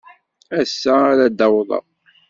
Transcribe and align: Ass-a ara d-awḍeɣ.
Ass-a 0.59 0.93
ara 1.09 1.27
d-awḍeɣ. 1.29 1.83